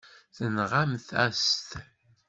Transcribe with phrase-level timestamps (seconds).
[0.35, 1.63] Tenɣamt-as-t.